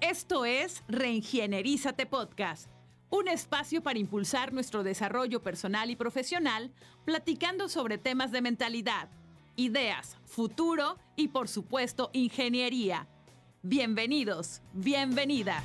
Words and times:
Esto 0.00 0.46
es 0.46 0.82
Reingienerízate 0.88 2.06
Podcast, 2.06 2.70
un 3.10 3.28
espacio 3.28 3.82
para 3.82 3.98
impulsar 3.98 4.50
nuestro 4.50 4.82
desarrollo 4.82 5.42
personal 5.42 5.90
y 5.90 5.96
profesional, 5.96 6.72
platicando 7.04 7.68
sobre 7.68 7.98
temas 7.98 8.32
de 8.32 8.40
mentalidad, 8.40 9.10
ideas, 9.56 10.16
futuro 10.24 10.96
y 11.16 11.28
por 11.28 11.48
supuesto 11.48 12.08
ingeniería. 12.14 13.08
Bienvenidos, 13.60 14.62
bienvenidas. 14.72 15.64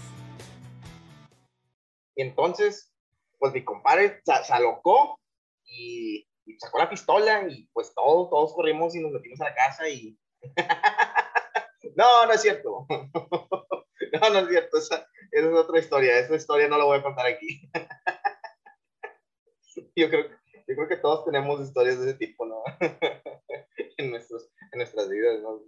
Y 2.17 2.23
entonces, 2.23 2.93
pues 3.39 3.53
mi 3.53 3.63
compadre 3.63 4.21
se, 4.25 4.51
alocó 4.51 5.17
y, 5.63 6.27
sacó 6.59 6.79
la 6.79 6.89
pistola 6.89 7.47
y 7.49 7.69
pues 7.71 7.93
todos, 7.95 8.29
todos 8.29 8.53
corrimos 8.53 8.93
y 8.95 8.99
nos 8.99 9.13
metimos 9.13 9.39
a 9.39 9.45
la 9.45 9.55
casa 9.55 9.87
y... 9.87 10.19
no, 11.95 12.25
no 12.25 12.33
es 12.33 12.41
cierto. 12.41 12.85
No, 14.21 14.29
no 14.29 14.39
es 14.39 14.49
cierto, 14.49 14.77
esa, 14.77 15.07
es 15.31 15.45
otra 15.45 15.79
historia, 15.79 16.19
esa 16.19 16.35
historia 16.35 16.67
no 16.67 16.77
la 16.77 16.85
voy 16.85 16.99
a 16.99 17.03
contar 17.03 17.25
aquí. 17.25 17.69
Yo 19.95 20.09
creo, 20.09 20.29
yo 20.67 20.75
creo 20.75 20.87
que 20.87 20.97
todos 20.97 21.25
tenemos 21.25 21.61
historias 21.61 21.99
de 21.99 22.09
ese 22.09 22.17
tipo, 22.17 22.45
¿no? 22.45 22.63
en, 23.97 24.09
nuestros, 24.09 24.49
en 24.71 24.79
nuestras 24.79 25.09
vidas, 25.09 25.41
¿no? 25.41 25.61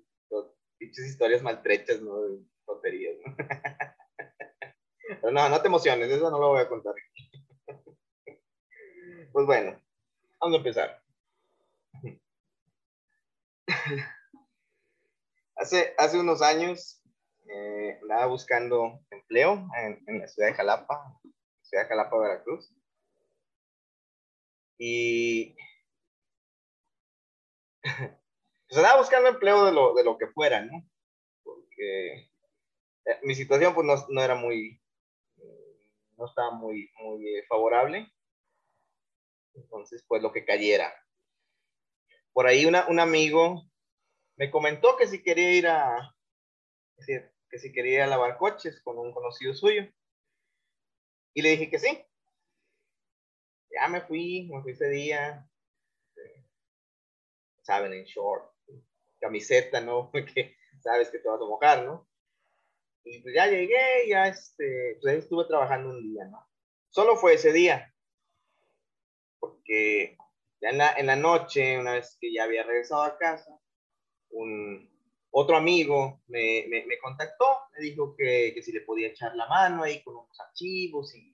Dichas 0.79 1.05
historias 1.05 1.41
maltrechas, 1.41 2.01
¿no? 2.01 2.15
Tonterías, 2.65 3.15
¿no? 3.25 3.35
Pero 5.21 5.31
no, 5.31 5.49
no 5.49 5.61
te 5.61 5.67
emociones, 5.67 6.09
eso 6.09 6.29
no 6.29 6.39
lo 6.39 6.49
voy 6.49 6.61
a 6.61 6.67
contar. 6.67 6.93
Pues 9.31 9.45
bueno, 9.45 9.81
vamos 10.39 10.55
a 10.55 10.57
empezar. 10.57 11.01
Hace, 15.55 15.93
hace 15.97 16.19
unos 16.19 16.41
años 16.41 17.01
andaba 18.07 18.27
buscando 18.27 19.01
empleo 19.11 19.67
en, 19.75 20.19
la 20.19 20.27
ciudad 20.29 20.47
de 20.47 20.53
Jalapa, 20.53 21.19
ciudad 21.61 21.83
de 21.83 21.89
Jalapa, 21.89 22.17
Veracruz. 22.17 22.73
Y 24.79 25.53
pues 27.83 28.77
andaba 28.77 28.99
buscando 28.99 29.27
empleo 29.27 29.65
de 29.65 29.73
lo, 29.73 29.93
de 29.93 30.05
lo 30.05 30.17
que 30.17 30.27
fuera, 30.27 30.61
¿no? 30.61 30.89
Porque 31.43 32.29
eh, 33.05 33.19
mi 33.23 33.35
situación 33.35 33.73
pues 33.73 33.85
no, 33.85 33.95
no, 34.07 34.23
era 34.23 34.35
muy, 34.35 34.81
no 36.15 36.27
estaba 36.27 36.51
muy, 36.51 36.89
muy 37.01 37.43
favorable. 37.49 38.09
Entonces, 39.53 40.05
pues 40.07 40.21
lo 40.21 40.31
que 40.31 40.45
cayera. 40.45 40.93
Por 42.31 42.47
ahí 42.47 42.65
una, 42.65 42.87
un 42.87 43.01
amigo 43.01 43.69
me 44.37 44.49
comentó 44.49 44.95
que 44.95 45.07
si 45.07 45.21
quería 45.21 45.51
ir 45.51 45.67
a, 45.67 46.15
que 47.49 47.59
si 47.59 47.71
quería 47.71 48.07
lavar 48.07 48.37
coches 48.37 48.81
con 48.81 48.97
un 48.97 49.13
conocido 49.13 49.53
suyo. 49.53 49.87
Y 51.33 51.41
le 51.41 51.49
dije 51.49 51.69
que 51.69 51.79
sí. 51.79 52.05
Ya 53.69 53.87
me 53.87 54.01
fui, 54.01 54.49
me 54.51 54.61
fui 54.61 54.71
ese 54.71 54.89
día. 54.89 55.49
Saben, 57.61 57.93
en 57.93 58.05
short, 58.05 58.51
camiseta, 59.19 59.81
¿no? 59.81 60.09
Porque 60.11 60.55
sabes 60.81 61.09
que 61.09 61.19
te 61.19 61.27
vas 61.27 61.41
a 61.41 61.45
mojar, 61.45 61.85
¿no? 61.85 62.07
Y 63.03 63.21
pues 63.21 63.33
ya 63.35 63.47
llegué, 63.47 64.07
ya 64.09 64.27
este, 64.27 64.97
pues 65.01 65.19
estuve 65.19 65.45
trabajando 65.45 65.89
un 65.89 66.01
día, 66.01 66.25
¿no? 66.25 66.45
Solo 66.89 67.15
fue 67.15 67.35
ese 67.35 67.53
día. 67.53 67.93
Porque 69.39 70.17
ya 70.59 70.69
en 70.69 70.77
la, 70.77 70.93
en 70.93 71.05
la 71.05 71.15
noche, 71.15 71.79
una 71.79 71.93
vez 71.93 72.17
que 72.19 72.33
ya 72.33 72.43
había 72.43 72.63
regresado 72.63 73.03
a 73.03 73.17
casa, 73.17 73.57
un, 74.31 74.89
otro 75.39 75.55
amigo 75.55 76.23
me, 76.29 76.65
me, 76.67 76.97
contactó, 76.97 77.45
me 77.73 77.83
dijo 77.83 78.15
que, 78.15 78.53
que, 78.55 78.63
si 78.63 78.71
le 78.71 78.81
podía 78.81 79.09
echar 79.09 79.35
la 79.35 79.47
mano 79.47 79.83
ahí 79.83 80.01
con 80.01 80.15
unos 80.15 80.39
archivos 80.39 81.13
y... 81.13 81.29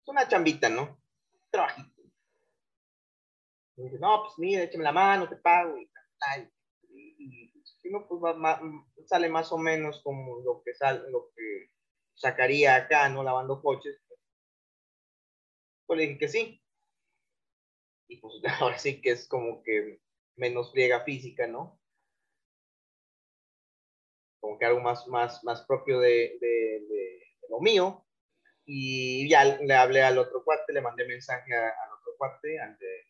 Es 0.00 0.08
una 0.08 0.26
chambita, 0.26 0.70
¿no? 0.70 1.02
Trabajito. 1.50 2.00
Y 3.76 3.82
dije, 3.82 3.98
no, 3.98 4.22
pues 4.22 4.38
mira, 4.38 4.62
échame 4.62 4.84
la 4.84 4.92
mano, 4.92 5.28
te 5.28 5.36
pago 5.36 5.76
y 5.76 5.86
tal. 6.18 6.50
Y, 6.88 7.52
si 7.62 7.90
no, 7.90 8.08
pues 8.08 8.22
sale 9.06 9.28
más 9.28 9.52
o 9.52 9.58
menos 9.58 10.00
como 10.02 10.40
lo 10.40 10.62
que, 10.64 10.74
sale, 10.74 11.10
lo 11.10 11.30
que 11.36 11.72
sacaría 12.14 12.74
acá, 12.74 13.10
¿no? 13.10 13.22
Lavando 13.22 13.60
coches. 13.60 14.00
Pues 15.84 15.98
le 15.98 16.06
dije 16.06 16.18
que 16.18 16.28
sí. 16.28 16.62
Y 18.08 18.16
pues 18.16 18.36
ahora 18.62 18.78
sí 18.78 19.02
que 19.02 19.10
es 19.10 19.28
como 19.28 19.62
que 19.62 20.00
menos 20.36 20.72
friega 20.72 21.04
física, 21.04 21.46
¿no? 21.46 21.81
Como 24.42 24.58
que 24.58 24.64
algo 24.64 24.80
más, 24.80 25.06
más, 25.06 25.44
más 25.44 25.62
propio 25.62 26.00
de, 26.00 26.36
de, 26.40 27.22
lo 27.48 27.60
mío. 27.60 28.04
Y 28.66 29.28
ya 29.28 29.44
le 29.44 29.74
hablé 29.74 30.02
al 30.02 30.18
otro 30.18 30.42
cuate, 30.44 30.72
le 30.72 30.80
mandé 30.80 31.06
mensaje 31.06 31.54
al 31.54 31.92
otro 32.00 32.14
cuate, 32.18 32.60
al 32.60 32.76
de 32.76 33.06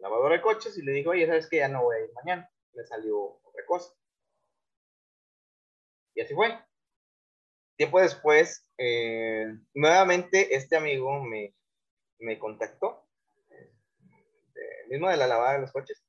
lavador 0.00 0.32
de 0.32 0.42
coches, 0.42 0.76
y 0.76 0.82
le 0.82 0.92
digo, 0.92 1.12
oye, 1.12 1.26
¿sabes 1.26 1.48
que 1.48 1.58
Ya 1.58 1.68
no 1.68 1.84
voy 1.84 1.96
a 1.96 2.00
ir 2.00 2.12
mañana. 2.14 2.50
Me 2.72 2.84
salió 2.84 3.38
otra 3.44 3.64
cosa. 3.64 3.94
Y 6.14 6.22
así 6.22 6.34
fue. 6.34 6.58
Tiempo 7.76 8.00
después, 8.00 8.66
eh, 8.76 9.46
nuevamente 9.74 10.56
este 10.56 10.76
amigo 10.76 11.22
me, 11.22 11.54
me 12.18 12.38
contactó, 12.38 13.06
mismo 14.88 15.08
de 15.08 15.16
la 15.16 15.26
lavada 15.26 15.54
de 15.54 15.60
los 15.60 15.72
coches, 15.72 16.02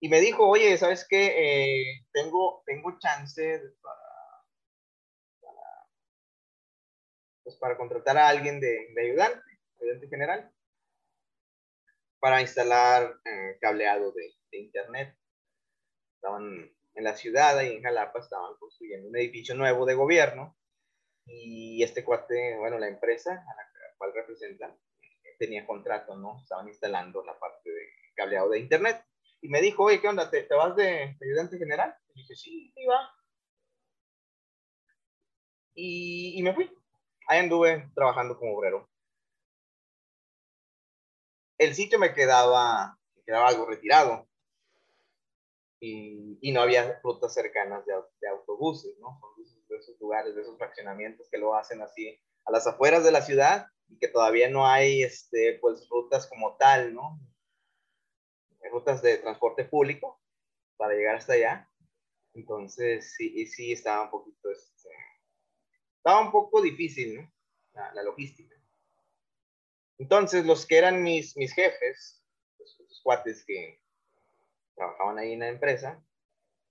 y 0.00 0.08
me 0.08 0.20
dijo, 0.20 0.46
oye, 0.46 0.76
¿sabes 0.76 1.06
qué? 1.08 1.32
Eh, 1.36 2.06
tengo, 2.12 2.62
tengo 2.66 2.98
chance 2.98 3.60
para, 3.80 4.04
pues 7.42 7.56
para 7.56 7.76
contratar 7.76 8.18
a 8.18 8.28
alguien 8.28 8.60
de, 8.60 8.88
de 8.94 9.02
ayudante, 9.02 9.60
ayudante 9.80 10.08
general, 10.08 10.52
para 12.18 12.40
instalar 12.40 13.18
eh, 13.24 13.58
cableado 13.60 14.12
de, 14.12 14.34
internet. 14.52 15.16
Estaban 16.14 16.70
en 16.94 17.04
la 17.04 17.16
ciudad, 17.16 17.58
ahí 17.58 17.74
en 17.74 17.82
Jalapa, 17.82 18.20
estaban 18.20 18.54
construyendo 18.56 19.08
un 19.08 19.16
edificio 19.16 19.56
nuevo 19.56 19.84
de 19.84 19.94
gobierno 19.94 20.56
y 21.26 21.82
este 21.82 22.04
cuate, 22.04 22.56
bueno, 22.58 22.78
la 22.78 22.86
empresa 22.86 23.32
a 23.32 23.56
la 23.56 23.96
cual 23.98 24.12
representa, 24.14 24.76
tenía 25.38 25.66
contrato, 25.66 26.16
¿no? 26.16 26.38
Estaban 26.40 26.68
instalando 26.68 27.24
la 27.24 27.36
parte 27.36 27.68
de 27.68 27.88
cableado 28.14 28.50
de 28.50 28.60
internet 28.60 29.04
y 29.44 29.48
me 29.48 29.60
dijo, 29.60 29.84
oye, 29.84 30.00
¿qué 30.00 30.08
onda? 30.08 30.30
¿Te, 30.30 30.46
vas 30.56 30.74
de, 30.74 31.18
ayudante 31.20 31.58
general? 31.58 31.94
Y 32.14 32.22
dije, 32.22 32.34
sí, 32.34 32.72
iba. 32.76 33.14
Y, 35.74 36.38
y 36.38 36.42
me 36.42 36.54
fui. 36.54 36.74
Ahí 37.28 37.40
anduve 37.40 37.90
trabajando 37.94 38.38
como 38.38 38.56
obrero. 38.56 38.88
El 41.58 41.74
sitio 41.74 41.98
me 41.98 42.14
quedaba, 42.14 42.98
me 43.14 43.22
quedaba 43.22 43.48
algo 43.48 43.66
retirado. 43.66 44.26
Y, 45.78 46.38
y, 46.40 46.50
no 46.50 46.62
había 46.62 46.98
rutas 47.02 47.34
cercanas 47.34 47.84
de, 47.84 47.92
de 48.22 48.28
autobuses, 48.28 48.98
¿no? 48.98 49.20
De 49.68 49.76
esos, 49.76 50.00
lugares, 50.00 50.34
de 50.34 50.40
esos 50.40 50.56
fraccionamientos 50.56 51.28
que 51.30 51.36
lo 51.36 51.54
hacen 51.54 51.82
así 51.82 52.18
a 52.46 52.50
las 52.50 52.66
afueras 52.66 53.04
de 53.04 53.12
la 53.12 53.20
ciudad 53.20 53.66
y 53.88 53.98
que 53.98 54.08
todavía 54.08 54.48
no 54.48 54.66
hay, 54.66 55.02
este, 55.02 55.58
pues, 55.60 55.86
rutas 55.90 56.26
como 56.28 56.56
tal, 56.56 56.94
¿no? 56.94 57.20
Rutas 58.70 59.02
de 59.02 59.18
transporte 59.18 59.64
público 59.64 60.20
para 60.76 60.94
llegar 60.94 61.16
hasta 61.16 61.34
allá. 61.34 61.70
Entonces, 62.34 63.14
sí, 63.16 63.46
sí 63.46 63.72
estaba 63.72 64.04
un 64.04 64.10
poquito, 64.10 64.50
este, 64.50 64.90
estaba 65.96 66.20
un 66.20 66.32
poco 66.32 66.60
difícil, 66.60 67.16
¿no? 67.16 67.32
La, 67.72 68.02
logística. 68.02 68.54
Entonces, 69.98 70.44
los 70.44 70.66
que 70.66 70.78
eran 70.78 71.02
mis, 71.02 71.36
mis 71.36 71.52
jefes, 71.52 72.24
los, 72.58 73.00
cuates 73.02 73.44
que 73.44 73.80
trabajaban 74.74 75.18
ahí 75.18 75.32
en 75.32 75.40
la 75.40 75.48
empresa, 75.48 76.04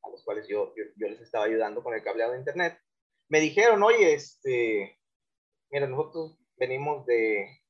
a 0.02 0.10
los 0.10 0.24
cuales 0.24 0.48
yo, 0.48 0.74
yo, 0.76 1.08
les 1.08 1.22
estaba 1.22 1.46
ayudando 1.46 1.84
con 1.84 1.94
el 1.94 2.04
cableado 2.04 2.34
de 2.34 2.40
internet, 2.40 2.78
me 3.30 3.40
dijeron, 3.40 3.82
oye, 3.84 4.14
este, 4.14 5.00
mira, 5.70 5.88
nosotros 5.88 6.38
venimos 6.58 7.06
de, 7.06 7.64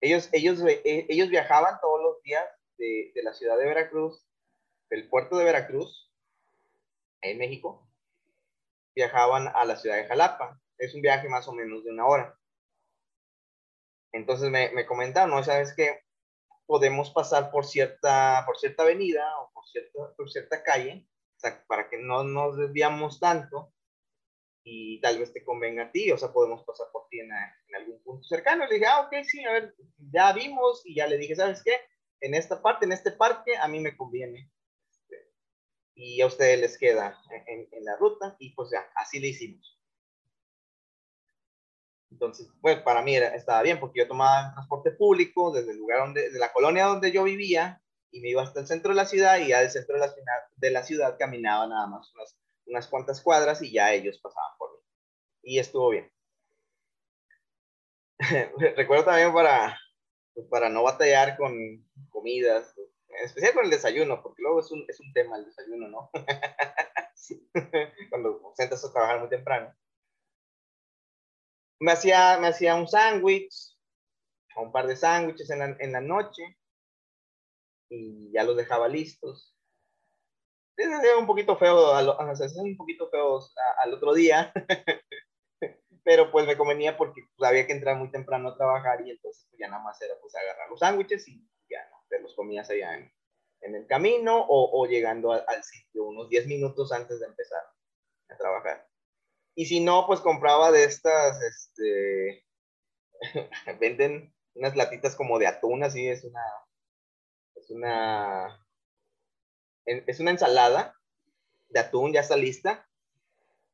ellos, 0.00 0.28
ellos, 0.32 0.60
eh, 0.66 1.06
ellos 1.08 1.28
viajaban 1.28 1.80
todos 1.80 2.00
los 2.02 2.22
días 2.22 2.46
de, 2.78 3.12
la 3.22 3.34
ciudad 3.34 3.58
de 3.58 3.66
Veracruz, 3.66 4.24
del 4.90 5.08
puerto 5.08 5.36
de 5.36 5.44
Veracruz, 5.44 6.10
en 7.20 7.38
México, 7.38 7.88
viajaban 8.94 9.48
a 9.48 9.64
la 9.64 9.76
ciudad 9.76 9.96
de 9.96 10.06
Jalapa. 10.06 10.60
Es 10.78 10.94
un 10.94 11.02
viaje 11.02 11.28
más 11.28 11.48
o 11.48 11.52
menos 11.52 11.84
de 11.84 11.90
una 11.90 12.06
hora. 12.06 12.38
Entonces 14.12 14.50
me, 14.50 14.70
me 14.70 14.86
comentaron, 14.86 15.30
¿no? 15.30 15.42
¿Sabes 15.44 15.74
que 15.74 16.02
Podemos 16.68 17.08
pasar 17.08 17.50
por 17.50 17.64
cierta, 17.64 18.42
por 18.44 18.58
cierta 18.58 18.82
avenida 18.82 19.24
o 19.40 19.50
por 19.54 19.66
cierta, 19.66 20.14
por 20.14 20.30
cierta 20.30 20.62
calle, 20.62 21.08
para 21.66 21.88
que 21.88 21.96
no 21.96 22.24
nos 22.24 22.58
desviamos 22.58 23.18
tanto 23.18 23.72
y 24.62 25.00
tal 25.00 25.18
vez 25.18 25.32
te 25.32 25.42
convenga 25.42 25.84
a 25.84 25.90
ti, 25.90 26.12
o 26.12 26.18
sea, 26.18 26.30
podemos 26.30 26.62
pasar 26.64 26.88
por 26.92 27.08
ti 27.08 27.20
en, 27.20 27.30
en 27.32 27.74
algún 27.74 28.02
punto 28.02 28.22
cercano. 28.28 28.66
Le 28.66 28.74
dije, 28.74 28.86
ah, 28.86 29.00
ok, 29.00 29.14
sí, 29.24 29.42
a 29.46 29.52
ver, 29.52 29.74
ya 30.12 30.34
vimos 30.34 30.82
y 30.84 30.94
ya 30.94 31.06
le 31.06 31.16
dije, 31.16 31.36
¿sabes 31.36 31.62
qué? 31.64 31.72
En 32.20 32.34
esta 32.34 32.60
parte, 32.62 32.84
en 32.84 32.92
este 32.92 33.12
parque, 33.12 33.56
a 33.56 33.68
mí 33.68 33.80
me 33.80 33.96
conviene. 33.96 34.50
y 35.94 36.20
a 36.20 36.26
ustedes 36.26 36.60
les 36.60 36.78
queda 36.78 37.20
en, 37.46 37.68
en 37.72 37.84
la 37.84 37.96
ruta 37.96 38.36
y 38.38 38.54
pues 38.54 38.70
ya, 38.70 38.88
así 38.94 39.18
le 39.20 39.28
hicimos. 39.28 39.78
Entonces, 42.10 42.48
pues 42.60 42.80
para 42.82 43.02
mí 43.02 43.14
era, 43.14 43.34
estaba 43.34 43.62
bien 43.62 43.78
porque 43.78 44.00
yo 44.00 44.08
tomaba 44.08 44.52
transporte 44.52 44.90
público 44.92 45.52
desde 45.52 45.72
el 45.72 45.78
lugar 45.78 46.00
donde, 46.00 46.30
de 46.30 46.38
la 46.38 46.52
colonia 46.52 46.86
donde 46.86 47.12
yo 47.12 47.24
vivía 47.24 47.82
y 48.10 48.20
me 48.20 48.30
iba 48.30 48.42
hasta 48.42 48.60
el 48.60 48.66
centro 48.66 48.90
de 48.90 48.96
la 48.96 49.06
ciudad 49.06 49.38
y 49.38 49.48
ya 49.48 49.60
del 49.60 49.70
centro 49.70 49.94
de 49.94 50.06
la, 50.06 50.14
de 50.56 50.70
la 50.70 50.82
ciudad 50.82 51.18
caminaba 51.18 51.66
nada 51.66 51.86
más 51.86 52.12
unas, 52.14 52.38
unas 52.66 52.86
cuantas 52.88 53.20
cuadras 53.20 53.62
y 53.62 53.72
ya 53.72 53.92
ellos 53.92 54.18
pasaban 54.18 54.50
por 54.58 54.72
mí. 54.72 54.78
Y 55.42 55.58
estuvo 55.58 55.90
bien. 55.90 56.10
Recuerdo 58.76 59.04
también 59.04 59.32
para, 59.32 59.78
pues, 60.34 60.46
para 60.48 60.68
no 60.68 60.82
batallar 60.82 61.36
con 61.36 61.54
comidas, 62.18 62.74
en 63.08 63.24
especial 63.24 63.54
con 63.54 63.64
el 63.64 63.70
desayuno, 63.70 64.22
porque 64.22 64.42
luego 64.42 64.60
es 64.60 64.70
un, 64.70 64.84
es 64.88 65.00
un 65.00 65.12
tema 65.12 65.36
el 65.36 65.46
desayuno, 65.46 65.88
¿no? 65.88 66.10
Cuando 68.10 68.52
sentas 68.54 68.84
a 68.84 68.92
trabajar 68.92 69.20
muy 69.20 69.28
temprano 69.28 69.74
me 71.80 71.92
hacía, 71.92 72.38
me 72.38 72.48
hacía 72.48 72.74
un 72.74 72.88
sándwich, 72.88 73.76
un 74.56 74.72
par 74.72 74.86
de 74.86 74.96
sándwiches 74.96 75.50
en 75.50 75.58
la, 75.60 75.76
en 75.78 75.92
la 75.92 76.00
noche 76.00 76.58
y 77.90 78.32
ya 78.32 78.42
los 78.42 78.56
dejaba 78.56 78.88
listos. 78.88 79.54
Es 80.76 80.88
un 81.18 81.26
poquito 81.26 81.56
feo, 81.56 81.92
un 82.56 82.76
poquito 82.76 83.08
feos 83.10 83.54
al 83.82 83.94
otro 83.94 84.14
día, 84.14 84.52
pero 86.04 86.30
pues 86.30 86.46
me 86.46 86.56
convenía 86.56 86.96
porque 86.96 87.22
pues, 87.36 87.48
había 87.48 87.66
que 87.66 87.72
entrar 87.72 87.96
muy 87.96 88.10
temprano 88.10 88.50
a 88.50 88.56
trabajar 88.56 89.00
y 89.06 89.10
entonces 89.10 89.46
pues, 89.50 89.58
ya 89.58 89.68
nada 89.68 89.82
más 89.82 90.00
era 90.00 90.14
pues 90.20 90.34
agarrar 90.36 90.68
los 90.70 90.80
sándwiches 90.80 91.26
y 91.28 91.44
te 92.08 92.20
los 92.20 92.34
comías 92.34 92.68
allá 92.70 92.94
en, 92.94 93.12
el 93.60 93.86
camino 93.86 94.46
o, 94.48 94.86
llegando 94.86 95.32
al 95.32 95.64
sitio 95.64 96.04
unos 96.04 96.28
10 96.28 96.46
minutos 96.46 96.92
antes 96.92 97.20
de 97.20 97.26
empezar 97.26 97.62
a 98.30 98.36
trabajar. 98.36 98.88
Y 99.54 99.66
si 99.66 99.80
no, 99.80 100.06
pues 100.06 100.20
compraba 100.20 100.70
de 100.70 100.84
estas, 100.84 101.42
este, 101.42 102.46
venden 103.80 104.32
unas 104.54 104.76
latitas 104.76 105.16
como 105.16 105.38
de 105.38 105.48
atún, 105.48 105.82
así 105.82 106.08
es 106.08 106.24
una, 106.24 106.42
es 107.56 107.70
una, 107.70 108.66
es 109.84 110.20
una 110.20 110.30
ensalada 110.30 110.94
de 111.68 111.80
atún, 111.80 112.12
ya 112.12 112.20
está 112.20 112.36
lista, 112.36 112.88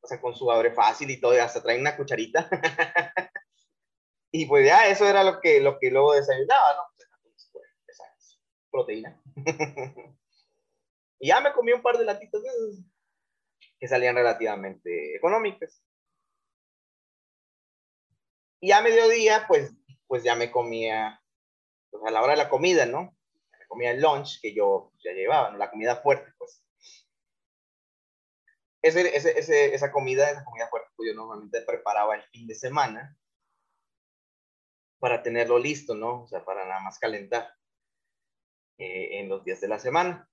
o 0.01 0.07
sea, 0.07 0.19
con 0.19 0.35
su 0.35 0.51
abre 0.51 0.71
fácil 0.71 1.09
y 1.09 1.19
todo, 1.19 1.39
hasta 1.41 1.61
trae 1.61 1.79
una 1.79 1.95
cucharita. 1.95 2.49
y 4.31 4.45
pues 4.47 4.65
ya, 4.65 4.87
eso 4.87 5.07
era 5.07 5.23
lo 5.23 5.39
que, 5.39 5.61
lo 5.61 5.79
que 5.79 5.91
luego 5.91 6.13
desayunaba, 6.13 6.75
¿no? 6.75 6.94
Proteína. 8.75 9.17
y 11.19 11.27
ya 11.29 11.39
me 11.39 11.53
comí 11.53 11.71
un 11.71 11.81
par 11.81 11.97
de 11.97 12.03
latitas 12.03 12.43
de 12.43 12.49
que 13.79 13.87
salían 13.87 14.15
relativamente 14.15 15.15
económicas. 15.15 15.81
Y 18.59 18.73
a 18.73 18.81
mediodía, 18.81 19.45
pues, 19.47 19.73
pues 20.07 20.23
ya 20.23 20.35
me 20.35 20.51
comía, 20.51 21.23
pues 21.89 22.03
a 22.05 22.11
la 22.11 22.21
hora 22.21 22.33
de 22.33 22.37
la 22.43 22.49
comida, 22.49 22.85
¿no? 22.85 23.17
Me 23.57 23.65
comía 23.67 23.91
el 23.91 24.01
lunch 24.01 24.41
que 24.41 24.53
yo 24.53 24.91
ya 25.01 25.13
llevaba, 25.13 25.51
¿no? 25.51 25.57
La 25.57 25.71
comida 25.71 25.95
fuerte, 26.01 26.33
pues. 26.37 26.61
Ese, 28.81 29.15
ese, 29.15 29.73
esa 29.73 29.89
comida, 29.89 30.29
esa 30.29 30.43
comida 30.43 30.67
fuerte, 30.67 30.89
pues 30.97 31.07
yo 31.07 31.15
normalmente 31.15 31.61
preparaba 31.61 32.15
el 32.15 32.23
fin 32.23 32.45
de 32.45 32.55
semana 32.55 33.17
para 34.99 35.23
tenerlo 35.23 35.59
listo, 35.59 35.95
¿no? 35.95 36.23
O 36.23 36.27
sea, 36.27 36.43
para 36.43 36.65
nada 36.65 36.81
más 36.81 36.99
calentar 36.99 37.55
eh, 38.77 39.19
en 39.19 39.29
los 39.29 39.43
días 39.43 39.61
de 39.61 39.67
la 39.67 39.79
semana 39.79 40.29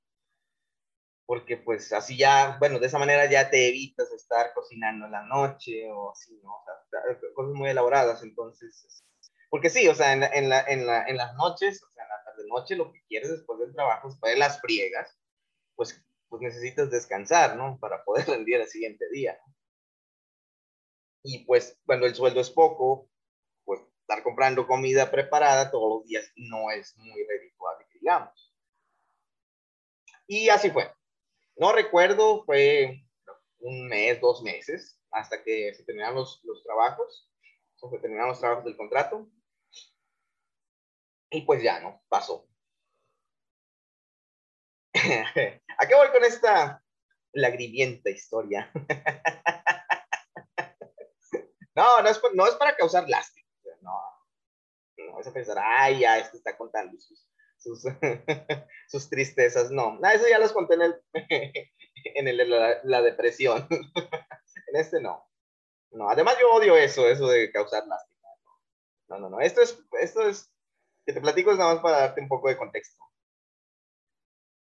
porque 1.33 1.57
pues 1.57 1.93
así 1.95 2.17
ya, 2.19 2.57
bueno, 2.59 2.79
de 2.79 2.89
esa 2.89 2.99
manera 2.99 3.25
ya 3.25 3.49
te 3.49 3.69
evitas 3.69 4.13
estar 4.13 4.53
cocinando 4.55 5.07
en 5.07 5.13
la 5.13 5.23
noche 5.23 5.91
o 5.91 6.11
así, 6.11 6.39
¿no? 6.43 6.57
O 6.57 6.65
sea, 6.65 7.33
cosas 7.35 7.55
muy 7.55 7.71
elaboradas, 7.71 8.23
entonces, 8.23 9.03
porque 9.49 9.71
sí, 9.71 9.89
o 9.89 9.95
sea, 9.95 10.13
en, 10.13 10.25
en, 10.25 10.49
la, 10.49 10.61
en, 10.61 10.87
la, 10.87 11.07
en 11.07 11.17
las 11.17 11.35
noches, 11.37 11.83
o 11.83 11.91
sea, 11.91 12.05
en 12.05 12.11
la 12.11 12.25
tarde 12.25 12.45
noche, 12.49 12.77
lo 12.77 12.93
que 12.93 13.03
quieres 13.09 13.31
después 13.31 13.59
del 13.61 13.73
trabajo, 13.73 14.09
después 14.09 14.33
de 14.35 14.39
las 14.39 14.61
friegas, 14.61 15.19
pues, 15.75 16.05
pues 16.29 16.43
necesitas 16.43 16.91
descansar, 16.91 17.57
¿no? 17.57 17.79
Para 17.81 18.05
poder 18.05 18.27
rendir 18.27 18.57
el 18.61 18.69
siguiente 18.69 19.09
día. 19.11 19.39
Y 21.25 21.45
pues 21.47 21.79
cuando 21.87 22.05
el 22.05 22.15
sueldo 22.15 22.41
es 22.41 22.51
poco, 22.51 23.09
pues 23.65 23.81
estar 24.01 24.23
comprando 24.23 24.67
comida 24.67 25.11
preparada 25.11 25.71
todos 25.71 26.01
los 26.01 26.07
días 26.07 26.31
no 26.37 26.71
es 26.71 26.95
muy 26.99 27.25
redituable, 27.25 27.82
digamos. 28.03 28.53
Y 30.27 30.49
así 30.49 30.71
fue. 30.71 30.93
No 31.57 31.73
recuerdo, 31.73 32.45
fue 32.45 33.05
un 33.61 33.89
mes, 33.89 34.21
dos 34.21 34.43
meses, 34.43 35.01
hasta 35.11 35.43
que 35.43 35.73
se 35.75 35.85
terminaron 35.85 36.17
los, 36.17 36.43
trabajos, 36.65 37.31
se 37.77 37.99
terminaron 37.99 38.31
los 38.31 38.41
trabajos 38.41 38.65
del 38.65 38.77
contrato. 38.77 39.29
Y 41.31 41.43
pues 41.43 41.63
ya, 41.63 41.81
¿no? 41.81 42.03
Pasó. 42.09 42.49
¿A 44.95 45.87
qué 45.87 45.95
voy 45.95 46.09
con 46.13 46.25
esta 46.25 46.83
lagrivienta 47.33 48.11
historia? 48.11 48.71
no, 51.75 52.03
no 52.03 52.09
es, 52.09 52.21
no 52.35 52.47
es 52.47 52.55
para 52.57 52.77
causar 52.77 53.09
lástima. 53.09 53.49
No, 53.81 53.99
no 54.99 55.21
es 55.21 55.27
a 55.27 55.33
pensar, 55.33 55.59
ay, 55.61 56.01
ya, 56.01 56.19
este 56.19 56.37
está 56.37 56.57
contando 56.57 57.01
sus, 57.01 57.27
sus, 58.89 59.09
tristezas. 59.11 59.71
No, 59.71 59.99
eso 60.13 60.29
ya 60.29 60.39
los 60.39 60.53
conté 60.53 60.75
en, 60.75 60.83
el, 60.83 61.03
en 62.15 62.29
el, 62.29 62.81
la, 62.85 63.03
depresión. 63.03 63.67
en 63.71 64.77
este 64.77 65.01
no. 65.01 65.29
No, 65.91 66.09
además 66.09 66.37
yo 66.41 66.51
odio 66.53 66.77
eso, 66.77 67.09
eso 67.09 67.29
de 67.29 67.51
causar 67.53 67.87
lástima. 67.87 68.29
No, 69.09 69.19
no, 69.19 69.29
no. 69.29 69.41
Esto 69.41 69.61
es, 69.61 69.79
esto 70.01 70.27
es, 70.29 70.51
que 71.05 71.13
te 71.13 71.21
platico 71.21 71.53
es 71.53 71.59
nada 71.59 71.75
más 71.75 71.83
para 71.83 72.01
darte 72.01 72.21
un 72.21 72.29
poco 72.29 72.49
de 72.49 72.57
contexto. 72.57 73.05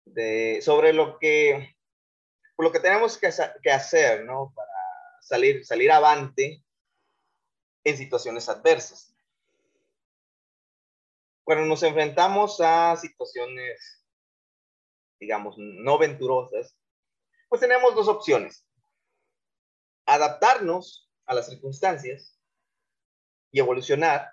De, 0.04 0.60
sobre 0.62 0.92
lo 0.92 1.18
que, 1.18 1.76
lo 2.58 2.72
que 2.72 2.80
tenemos 2.80 3.16
que, 3.16 3.30
que 3.62 3.70
hacer, 3.70 4.24
¿no? 4.24 4.52
Para 4.54 4.72
salir, 5.20 5.64
salir 5.64 5.92
avante 5.92 6.62
en 7.84 7.96
situaciones 7.96 8.48
adversas 8.48 9.11
cuando 11.44 11.66
nos 11.66 11.82
enfrentamos 11.82 12.60
a 12.60 12.96
situaciones, 12.96 14.04
digamos, 15.18 15.56
no 15.58 15.98
venturosas, 15.98 16.76
pues 17.48 17.60
tenemos 17.60 17.94
dos 17.94 18.08
opciones. 18.08 18.66
Adaptarnos 20.06 21.10
a 21.26 21.34
las 21.34 21.48
circunstancias 21.48 22.38
y 23.50 23.60
evolucionar, 23.60 24.30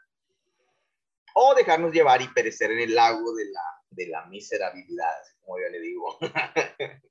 o 1.36 1.54
dejarnos 1.54 1.94
llevar 1.94 2.22
y 2.22 2.28
perecer 2.30 2.72
en 2.72 2.80
el 2.80 2.96
lago 2.96 3.34
de 3.36 3.46
la, 3.52 3.62
de 3.90 4.08
la 4.08 4.26
miserabilidad, 4.26 5.16
como 5.42 5.60
yo 5.60 5.70
le 5.70 5.80
digo. 5.80 6.18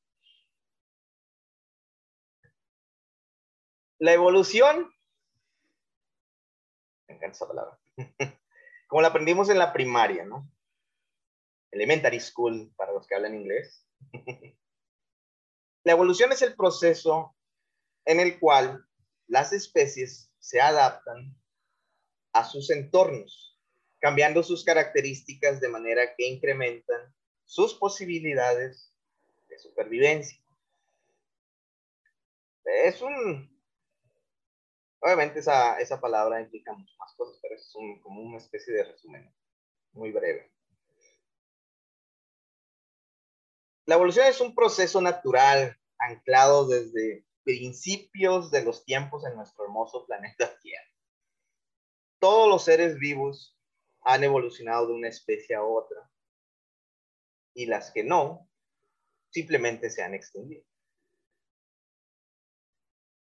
la 3.99 4.13
evolución, 4.13 4.93
me 7.09 7.15
encanta 7.15 7.37
esa 7.37 7.49
palabra, 7.49 7.79
como 8.89 9.03
la 9.03 9.09
aprendimos 9.09 9.49
en 9.51 9.59
la 9.59 9.73
primaria, 9.73 10.25
¿no? 10.25 10.51
Elementary 11.71 12.19
School, 12.19 12.73
para 12.75 12.93
los 12.93 13.07
que 13.07 13.15
hablan 13.15 13.35
inglés. 13.35 13.87
la 15.85 15.93
evolución 15.93 16.33
es 16.33 16.43
el 16.43 16.57
proceso 16.57 17.37
en 18.07 18.19
el 18.19 18.41
cual 18.41 18.85
las 19.27 19.53
especies 19.53 20.33
se 20.39 20.61
adaptan 20.61 21.37
a 22.33 22.45
sus 22.45 22.71
entornos, 22.71 23.61
cambiando 24.01 24.43
sus 24.43 24.65
características 24.65 25.61
de 25.61 25.69
manera 25.69 26.15
que 26.17 26.27
incrementan 26.27 27.15
sus 27.45 27.75
posibilidades 27.75 28.95
de 29.49 29.59
supervivencia. 29.59 30.43
Es 32.65 33.03
un, 33.03 33.58
Obviamente 35.01 35.39
esa, 35.41 35.79
esa 35.79 36.01
palabra 36.01 36.41
implica 36.41 36.73
muchas 36.73 36.97
más 36.99 37.15
cosas, 37.15 37.39
pero 37.41 37.55
es 37.55 37.73
como 38.03 38.21
una 38.21 38.39
especie 38.39 38.75
de 38.75 38.85
resumen 38.85 39.33
muy 39.93 40.11
breve. 40.11 40.53
La 43.87 43.95
evolución 43.95 44.27
es 44.27 44.41
un 44.41 44.55
proceso 44.55 45.01
natural 45.01 45.79
anclado 45.99 46.67
desde 46.67 47.25
principios 47.43 48.51
de 48.51 48.63
los 48.63 48.85
tiempos 48.85 49.25
en 49.25 49.35
nuestro 49.35 49.65
hermoso 49.65 50.05
planeta 50.05 50.59
Tierra. 50.61 50.85
Todos 52.21 52.49
los 52.49 52.65
seres 52.65 52.99
vivos 52.99 53.57
han 54.03 54.25
evolucionado 54.25 54.89
de 54.89 54.93
una 54.93 55.09
especie 55.09 55.57
a 55.57 55.65
otra 55.65 56.11
y 57.55 57.67
las 57.67 57.91
que 57.91 58.05
no 58.05 58.49
simplemente 59.31 59.89
se 59.91 60.03
han 60.03 60.15
extinguido. 60.15 60.65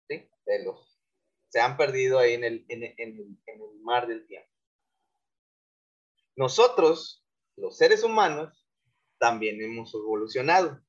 ¿Sí? 0.08 0.28
Se 1.48 1.60
han 1.60 1.76
perdido 1.76 2.18
ahí 2.18 2.34
en 2.34 2.44
el, 2.44 2.64
en, 2.68 2.84
en, 2.84 3.40
en 3.46 3.62
el 3.62 3.80
mar 3.82 4.06
del 4.06 4.26
tiempo. 4.26 4.48
Nosotros, 6.36 7.24
los 7.56 7.76
seres 7.76 8.02
humanos, 8.02 8.66
también 9.18 9.60
hemos 9.60 9.92
evolucionado. 9.94 10.80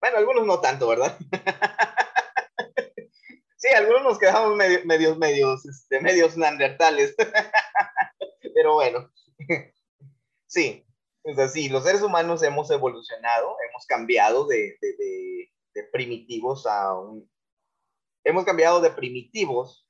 Bueno, 0.00 0.18
algunos 0.18 0.46
no 0.46 0.60
tanto, 0.60 0.88
¿verdad? 0.88 1.18
sí, 3.56 3.68
algunos 3.68 4.02
nos 4.02 4.18
quedamos 4.18 4.56
medios, 4.56 5.16
medios, 5.16 5.64
este, 5.64 6.00
medios 6.00 6.36
neandertales. 6.36 7.14
Pero 8.54 8.74
bueno, 8.74 9.10
sí, 10.46 10.84
es 11.24 11.38
así, 11.38 11.68
los 11.68 11.84
seres 11.84 12.02
humanos 12.02 12.42
hemos 12.42 12.70
evolucionado, 12.70 13.56
hemos 13.68 13.86
cambiado 13.86 14.46
de, 14.46 14.78
de 14.80 15.82
primitivos 15.92 16.66
a 16.66 16.98
un... 16.98 17.30
Hemos 18.26 18.44
cambiado 18.44 18.80
de 18.80 18.90
primitivos 18.90 19.88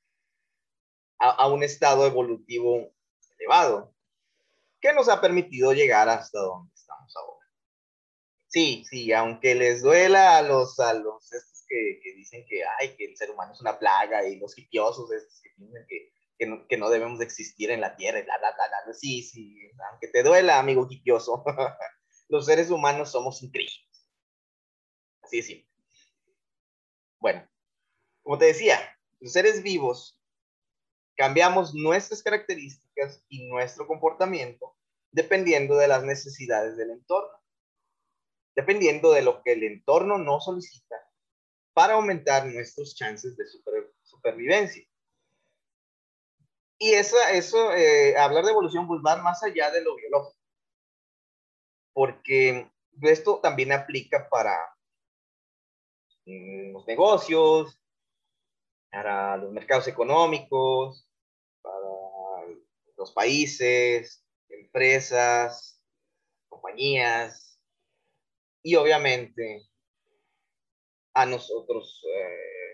a, 1.17 1.47
un 1.47 1.63
estado 1.63 2.05
evolutivo 2.05 2.93
elevado, 3.39 3.95
que 4.79 4.93
nos 4.93 5.09
ha 5.09 5.19
permitido 5.19 5.73
llegar 5.73 6.07
hasta 6.07 6.39
donde 6.39 6.71
estamos 6.75 7.15
ahora. 7.15 7.47
Sí, 8.45 8.85
sí, 8.87 9.11
aunque 9.11 9.55
les 9.55 9.81
duela 9.81 10.37
a 10.37 10.43
los, 10.43 10.79
a 10.79 10.93
los 10.93 11.33
estos 11.33 11.65
que, 11.67 11.99
que 12.03 12.13
dicen 12.13 12.45
que, 12.47 12.61
ay, 12.79 12.95
que 12.95 13.05
el 13.05 13.17
ser 13.17 13.31
humano 13.31 13.53
es 13.53 13.61
una 13.61 13.79
plaga 13.79 14.23
y 14.27 14.37
los 14.37 14.55
hipiosos 14.55 15.11
estos 15.11 15.41
que 15.41 15.49
piensan 15.57 15.87
que, 15.87 16.11
que, 16.37 16.45
no, 16.45 16.67
que 16.67 16.77
no 16.77 16.91
debemos 16.91 17.17
de 17.17 17.25
existir 17.25 17.71
en 17.71 17.81
la 17.81 17.95
Tierra, 17.95 18.19
la, 18.19 18.37
la, 18.37 18.51
la, 18.51 18.93
sí, 18.93 19.23
sí, 19.23 19.67
aunque 19.89 20.09
te 20.09 20.21
duela, 20.21 20.59
amigo 20.59 20.85
hipioso, 20.87 21.43
los 22.29 22.45
seres 22.45 22.69
humanos 22.69 23.09
somos 23.09 23.41
increíbles. 23.41 23.81
Así 25.23 25.39
es 25.39 25.47
simple. 25.47 25.67
Bueno, 27.19 27.49
como 28.27 28.39
te 28.39 28.47
decía, 28.47 28.77
los 29.21 29.31
seres 29.31 29.63
vivos 29.63 30.21
cambiamos 31.15 31.73
nuestras 31.73 32.21
características 32.21 33.23
y 33.29 33.47
nuestro 33.47 33.87
comportamiento 33.87 34.75
dependiendo 35.13 35.77
de 35.77 35.87
las 35.87 36.03
necesidades 36.03 36.75
del 36.75 36.89
entorno, 36.89 37.39
dependiendo 38.53 39.13
de 39.13 39.21
lo 39.21 39.41
que 39.41 39.53
el 39.53 39.63
entorno 39.63 40.17
nos 40.17 40.43
solicita 40.43 40.97
para 41.71 41.93
aumentar 41.93 42.45
nuestros 42.47 42.95
chances 42.95 43.37
de 43.37 43.45
supervivencia. 44.03 44.85
Y 46.79 46.95
eso, 46.95 47.15
eso 47.31 47.71
eh, 47.75 48.17
hablar 48.17 48.43
de 48.43 48.51
evolución 48.51 48.89
pues 48.89 48.99
va 48.99 49.15
más 49.23 49.41
allá 49.41 49.71
de 49.71 49.85
lo 49.85 49.95
biológico, 49.95 50.43
porque 51.93 52.69
esto 53.03 53.39
también 53.39 53.71
aplica 53.71 54.27
para 54.27 54.53
mm, 56.25 56.73
los 56.73 56.85
negocios, 56.85 57.79
para 58.91 59.37
los 59.37 59.51
mercados 59.51 59.87
económicos, 59.87 61.07
los 62.97 63.11
países, 63.11 64.25
empresas, 64.49 65.81
compañías 66.49 67.59
y 68.63 68.75
obviamente 68.75 69.69
a 71.13 71.25
nosotros, 71.25 72.03
eh, 72.05 72.73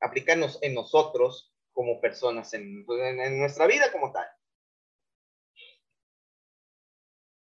aplicarnos 0.00 0.58
en 0.62 0.74
nosotros 0.74 1.54
como 1.72 2.00
personas, 2.00 2.54
en, 2.54 2.84
en 2.88 3.38
nuestra 3.38 3.66
vida 3.66 3.92
como 3.92 4.12
tal. 4.12 4.26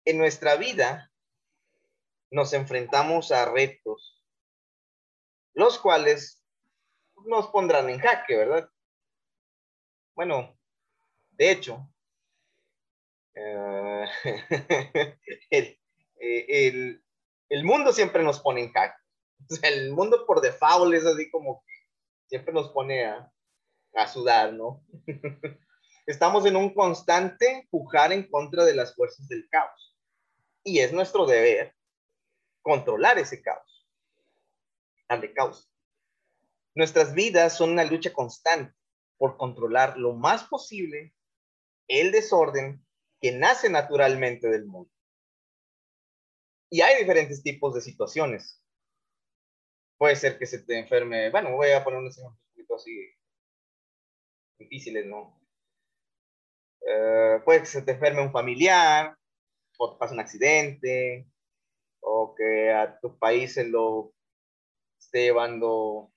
En 0.05 0.19
nuestra 0.19 0.57
vida 0.57 1.13
nos 2.31 2.53
enfrentamos 2.53 3.33
a 3.33 3.51
retos, 3.51 4.23
los 5.55 5.79
cuales 5.79 6.43
nos 7.27 7.49
pondrán 7.49 7.89
en 7.89 7.99
jaque, 7.99 8.37
¿verdad? 8.37 8.71
Bueno, 10.15 10.59
de 11.31 11.51
hecho, 11.51 11.89
eh, 13.35 14.05
eh, 15.51 17.01
el, 17.49 17.65
mundo 17.65 17.93
siempre 17.93 18.23
nos 18.23 18.41
pone 18.41 18.63
en 18.65 18.73
jaque. 18.73 18.97
el 19.63 19.93
mundo 19.93 20.27
por 20.27 20.41
default 20.41 20.95
es 20.95 21.07
así 21.07 21.31
como 21.31 21.63
que 21.65 21.73
siempre 22.27 22.53
nos 22.53 22.71
pone 22.71 23.05
a, 23.05 23.33
a 23.95 24.09
sudar, 24.09 24.53
¿no? 24.53 24.85
Estamos 26.07 26.47
en 26.47 26.57
un 26.57 26.73
constante 26.73 27.69
pujar 27.71 28.13
en 28.13 28.29
contra 28.31 28.65
de 28.65 28.75
las 28.75 28.95
fuerzas 28.95 29.29
del 29.29 29.47
caos. 29.51 29.95
Y 30.65 30.81
es 30.81 30.93
nuestro 30.93 31.27
deber 31.27 31.75
controlar 32.63 33.19
ese 33.19 33.43
caos. 33.43 33.87
Al 35.09 35.33
caos. 35.35 35.71
Nuestras 36.79 37.13
vidas 37.13 37.57
son 37.57 37.71
una 37.71 37.83
lucha 37.83 38.13
constante 38.13 38.73
por 39.17 39.37
controlar 39.37 39.99
lo 39.99 40.13
más 40.13 40.45
posible 40.45 41.13
el 41.89 42.13
desorden 42.13 42.87
que 43.21 43.33
nace 43.33 43.69
naturalmente 43.69 44.49
del 44.49 44.65
mundo. 44.65 44.89
Y 46.71 46.83
hay 46.83 47.01
diferentes 47.01 47.43
tipos 47.43 47.75
de 47.75 47.81
situaciones. 47.81 48.63
Puede 49.99 50.15
ser 50.15 50.39
que 50.39 50.47
se 50.47 50.61
te 50.61 50.79
enferme, 50.79 51.33
bueno, 51.33 51.51
voy 51.57 51.73
a 51.73 51.83
poner 51.83 51.99
un 51.99 52.07
ejemplo 52.07 52.77
así 52.77 53.11
difíciles, 54.61 55.05
¿no? 55.05 55.37
Eh, 56.87 57.41
puede 57.45 57.59
que 57.59 57.67
se 57.67 57.83
te 57.83 57.91
enferme 57.91 58.23
un 58.23 58.31
familiar, 58.31 59.19
o 59.79 59.95
te 59.95 59.99
pase 59.99 60.15
un 60.15 60.21
accidente, 60.21 61.29
o 61.99 62.37
que 62.37 62.71
a 62.71 63.01
tu 63.01 63.19
país 63.19 63.55
se 63.55 63.65
lo 63.65 64.15
esté 64.97 65.23
llevando 65.23 66.13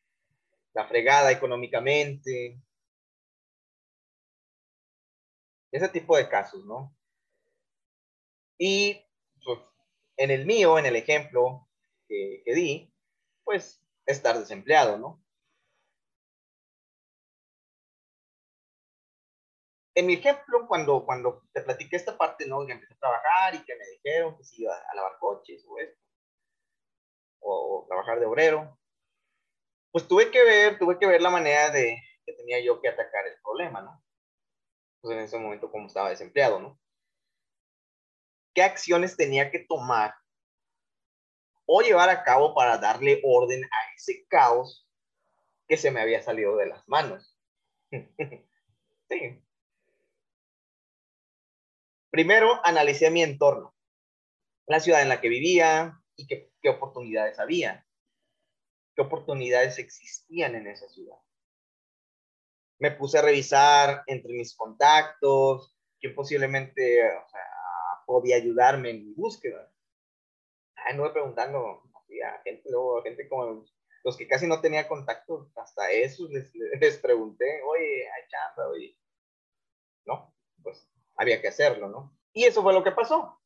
la 0.73 0.87
fregada 0.87 1.31
económicamente, 1.31 2.61
ese 5.71 5.89
tipo 5.89 6.17
de 6.17 6.27
casos, 6.29 6.65
¿no? 6.65 6.95
Y 8.57 9.03
pues, 9.43 9.59
en 10.17 10.31
el 10.31 10.45
mío, 10.45 10.77
en 10.77 10.85
el 10.85 10.95
ejemplo 10.95 11.67
que, 12.07 12.43
di, 12.45 12.93
pues 13.43 13.81
estar 14.05 14.37
desempleado, 14.37 14.97
¿no? 14.97 15.23
En 19.95 20.05
mi 20.05 20.13
ejemplo, 20.13 20.67
cuando, 20.67 21.05
cuando 21.05 21.43
te 21.53 21.61
platiqué 21.61 21.95
esta 21.97 22.17
parte, 22.17 22.47
¿no? 22.47 22.65
Que 22.65 22.73
empecé 22.73 22.93
a 22.93 22.97
trabajar 22.99 23.55
y 23.55 23.63
que 23.65 23.75
me 23.75 23.85
dijeron 23.87 24.37
que 24.37 24.43
si 24.43 24.61
iba 24.63 24.73
a 24.73 24.95
lavar 24.95 25.17
coches 25.19 25.65
o 25.67 25.77
esto, 25.79 25.99
o, 27.39 27.85
trabajar 27.87 28.19
de 28.19 28.25
obrero, 28.25 28.77
pues 29.91 30.07
tuve 30.07 30.31
que 30.31 30.43
ver, 30.43 30.79
tuve 30.79 30.98
que 31.00 31.07
ver 31.07 31.21
la 31.21 31.29
manera 31.29 31.69
de 31.69 32.01
que 32.25 32.33
tenía 32.33 32.60
yo 32.63 32.81
que 32.81 32.89
atacar 32.89 33.27
el 33.27 33.36
problema, 33.41 33.81
¿no? 33.81 34.01
pues 35.01 35.17
en 35.17 35.24
ese 35.24 35.38
momento 35.38 35.71
como 35.71 35.88
estaba 35.88 36.10
desempleado, 36.10 36.60
¿no? 36.60 36.79
¿Qué 38.53 38.63
acciones 38.63 39.17
tenía 39.17 39.50
que 39.50 39.60
tomar 39.60 40.13
o 41.65 41.81
llevar 41.81 42.10
a 42.10 42.24
cabo 42.24 42.53
para 42.53 42.77
darle 42.77 43.21
orden 43.24 43.63
a 43.63 43.93
ese 43.95 44.25
caos 44.27 44.88
que 45.67 45.77
se 45.77 45.89
me 45.89 46.01
había 46.01 46.21
salido 46.21 46.55
de 46.57 46.67
las 46.67 46.88
manos? 46.88 47.38
sí. 49.10 49.43
Primero, 52.12 52.60
analicé 52.65 53.10
mi 53.10 53.24
entorno, 53.24 53.74
la 54.67 54.81
ciudad 54.81 55.01
en 55.01 55.10
la 55.10 55.21
que 55.21 55.29
vivía 55.29 55.98
y 56.17 56.27
qué, 56.27 56.51
qué 56.62 56.69
oportunidades 56.69 57.39
había, 57.39 57.88
qué 58.95 59.01
oportunidades 59.01 59.79
existían 59.79 60.55
en 60.55 60.67
esa 60.67 60.88
ciudad 60.89 61.17
me 62.81 62.89
puse 62.89 63.19
a 63.19 63.21
revisar 63.21 64.03
entre 64.07 64.33
mis 64.33 64.55
contactos, 64.55 65.77
quién 66.00 66.15
posiblemente 66.15 67.05
o 67.15 67.29
sea, 67.29 67.41
podía 68.07 68.38
ayudarme 68.38 68.89
en 68.89 69.05
mi 69.05 69.13
búsqueda. 69.13 69.71
Ay, 70.75 70.98
no 70.98 71.13
preguntando 71.13 71.60
a 71.60 72.41
gente, 72.43 72.71
luego, 72.71 72.98
a 72.98 73.03
gente 73.03 73.29
como 73.29 73.63
los 74.03 74.17
que 74.17 74.27
casi 74.27 74.48
no 74.48 74.62
tenía 74.62 74.88
contacto, 74.88 75.51
hasta 75.57 75.91
eso 75.91 76.27
les, 76.29 76.51
les 76.55 76.98
pregunté, 76.98 77.62
oye, 77.67 78.10
hay 78.10 78.27
chamba, 78.27 78.69
oye. 78.69 78.98
No, 80.05 80.33
pues 80.63 80.89
había 81.17 81.39
que 81.39 81.50
hacerlo, 81.50 81.88
¿no? 81.88 82.17
Y 82.33 82.45
eso 82.45 82.63
fue 82.63 82.74
lo 82.74 82.83
que 82.83 82.91
pasó. 82.91 83.39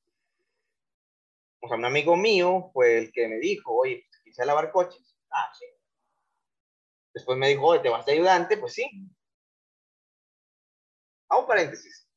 O 1.59 1.67
sea, 1.67 1.75
un 1.75 1.83
amigo 1.83 2.15
mío 2.15 2.69
fue 2.71 2.99
el 2.99 3.11
que 3.11 3.27
me 3.27 3.39
dijo, 3.39 3.75
oye, 3.75 4.05
pues, 4.07 4.21
quise 4.23 4.45
lavar 4.45 4.71
coches. 4.71 5.14
Después 7.13 7.37
me 7.37 7.47
dijo, 7.47 7.81
¿te 7.81 7.89
vas 7.89 8.05
de 8.05 8.13
ayudante? 8.13 8.57
Pues 8.57 8.73
sí. 8.73 8.89
Un 11.29 11.47
paréntesis. 11.47 12.07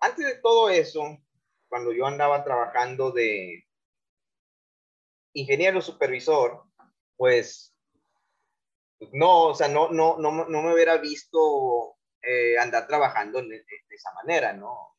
Antes 0.00 0.26
de 0.26 0.34
todo 0.36 0.68
eso, 0.70 1.02
cuando 1.68 1.92
yo 1.92 2.06
andaba 2.06 2.44
trabajando 2.44 3.10
de 3.10 3.66
ingeniero 5.32 5.80
supervisor, 5.80 6.64
pues 7.16 7.74
no, 9.12 9.48
o 9.48 9.54
sea, 9.54 9.68
no, 9.68 9.90
no, 9.90 10.18
no, 10.18 10.30
no 10.30 10.62
me 10.62 10.74
hubiera 10.74 10.98
visto 10.98 11.96
eh, 12.22 12.58
andar 12.58 12.86
trabajando 12.86 13.42
de, 13.42 13.64
esa 13.90 14.12
manera, 14.14 14.52
¿no? 14.52 14.96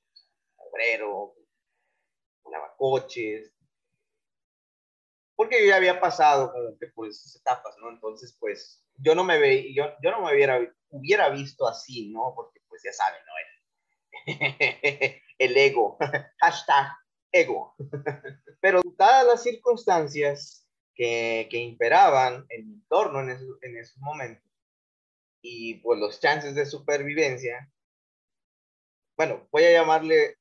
Obrero, 0.57 1.35
lavacoches, 2.51 3.54
porque 5.35 5.61
yo 5.61 5.67
ya 5.67 5.75
había 5.77 5.99
pasado 5.99 6.51
como 6.51 6.77
que 6.77 6.87
por 6.87 7.07
esas 7.07 7.35
etapas, 7.35 7.75
¿no? 7.81 7.89
Entonces, 7.89 8.35
pues, 8.39 8.83
yo 8.97 9.15
no 9.15 9.23
me 9.23 9.39
veía, 9.39 9.73
yo, 9.73 9.93
yo 10.01 10.11
no 10.11 10.21
me 10.21 10.33
hubiera, 10.33 10.59
hubiera 10.89 11.29
visto 11.29 11.67
así, 11.67 12.11
¿no? 12.11 12.33
Porque, 12.35 12.61
pues, 12.67 12.81
ya 12.83 12.93
saben, 12.93 13.21
¿no? 13.25 13.33
el 15.37 15.57
ego, 15.57 15.97
hashtag 16.39 16.87
ego. 17.31 17.75
Pero 18.61 18.81
dadas 18.97 19.27
las 19.27 19.43
circunstancias, 19.43 20.65
que, 20.95 21.47
que 21.51 21.57
imperaban 21.57 22.45
en 22.49 22.67
mi 22.67 22.73
entorno 22.75 23.19
en, 23.19 23.31
esos, 23.31 23.57
en 23.61 23.77
esos 23.77 23.97
momentos 23.97 24.45
y 25.47 25.75
pues 25.75 25.99
los 25.99 26.19
chances 26.19 26.55
de 26.55 26.65
supervivencia, 26.65 27.71
bueno, 29.15 29.47
voy 29.51 29.63
a 29.63 29.71
llamarle 29.71 30.37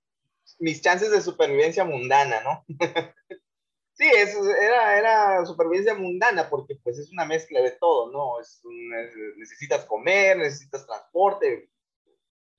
mis 0.58 0.80
chances 0.80 1.10
de 1.10 1.20
supervivencia 1.20 1.84
mundana, 1.84 2.40
¿no? 2.40 2.64
Sí, 3.94 4.10
eso 4.16 4.38
era, 4.54 4.98
era 4.98 5.46
supervivencia 5.46 5.94
mundana 5.94 6.48
porque 6.48 6.76
pues 6.82 6.98
es 6.98 7.10
una 7.12 7.24
mezcla 7.24 7.60
de 7.60 7.72
todo, 7.72 8.10
¿no? 8.12 8.40
Es 8.40 8.62
necesitas 9.36 9.84
comer, 9.86 10.38
necesitas 10.38 10.86
transporte, 10.86 11.70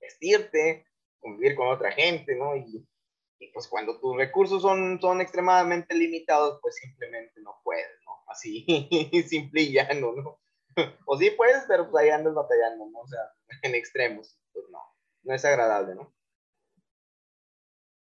vestirte, 0.00 0.86
convivir 1.20 1.56
con 1.56 1.68
otra 1.68 1.92
gente, 1.92 2.34
¿no? 2.36 2.56
Y, 2.56 2.86
y, 3.38 3.52
pues 3.52 3.68
cuando 3.68 3.98
tus 4.00 4.16
recursos 4.16 4.62
son, 4.62 5.00
son 5.00 5.20
extremadamente 5.20 5.94
limitados, 5.94 6.58
pues 6.62 6.76
simplemente 6.76 7.40
no 7.40 7.60
puedes, 7.62 8.00
¿no? 8.06 8.12
Así, 8.28 8.64
simple 9.28 9.62
y 9.62 9.72
llano, 9.72 10.12
¿no? 10.12 10.40
o 11.06 11.18
sí 11.18 11.30
puedes, 11.30 11.64
pero 11.68 11.90
pues 11.90 12.04
ahí 12.04 12.10
andas 12.10 12.34
batallando, 12.34 12.86
¿no? 12.86 13.00
O 13.00 13.08
sea, 13.08 13.20
en 13.62 13.74
extremos, 13.74 14.38
pues 14.52 14.64
no, 14.70 14.80
no 15.22 15.34
es 15.34 15.44
agradable, 15.44 15.94
¿no? 15.94 16.14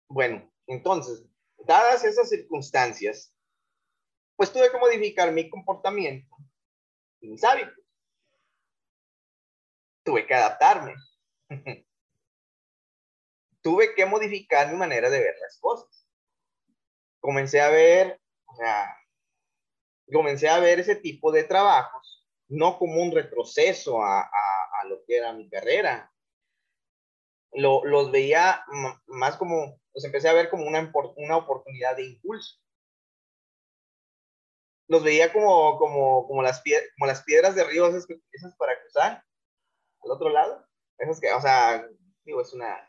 Bueno, 0.09 0.51
entonces, 0.67 1.25
dadas 1.59 2.05
esas 2.05 2.29
circunstancias, 2.29 3.35
pues 4.37 4.53
tuve 4.53 4.71
que 4.71 4.79
modificar 4.79 5.33
mi 5.33 5.49
comportamiento 5.50 6.37
y 7.21 7.29
mis 7.29 7.43
hábitos. 7.45 7.75
Tuve 10.05 10.27
que 10.27 10.35
adaptarme. 10.35 10.95
tuve 13.62 13.95
que 13.95 14.07
modificar 14.07 14.71
mi 14.71 14.77
manera 14.77 15.11
de 15.11 15.19
ver 15.19 15.35
las 15.41 15.59
cosas. 15.59 16.07
Comencé 17.21 17.61
a 17.61 17.69
ver, 17.69 18.21
o 18.47 18.55
sea, 18.55 18.97
comencé 20.12 20.49
a 20.49 20.61
ver 20.61 20.81
ese 20.81 20.97
tipo 20.97 21.33
de 21.33 21.45
trabajos 21.45 22.19
no 22.49 22.79
como 22.79 23.03
un 23.03 23.12
retroceso 23.12 24.03
a, 24.03 24.23
a, 24.23 24.85
lo 24.88 25.05
que 25.05 25.17
era 25.17 25.33
mi 25.33 25.49
carrera. 25.49 26.11
Lo, 27.53 27.85
los 27.85 28.11
veía 28.11 28.65
más 29.07 29.37
como, 29.37 29.81
los 29.99 30.05
empecé 30.05 30.28
a 30.28 30.33
ver 30.33 30.49
como 30.49 30.64
una, 30.64 30.93
una 31.17 31.37
oportunidad 31.37 31.97
de 31.97 32.05
impulso. 32.05 32.57
Los 34.87 35.02
veía 35.02 35.33
como, 35.33 35.76
como, 35.76 36.25
como, 36.28 36.40
las, 36.40 36.62
como 36.97 37.07
las 37.09 37.25
piedras 37.25 37.57
de 37.57 37.64
río, 37.64 37.88
esas, 37.88 38.07
esas 38.31 38.55
para 38.57 38.81
cruzar 38.81 39.25
al 40.05 40.11
otro 40.12 40.28
lado. 40.28 40.64
Esas 40.99 41.19
que, 41.19 41.33
o 41.33 41.40
sea, 41.40 41.85
digo, 42.25 42.40
es 42.40 42.52
una, 42.52 42.88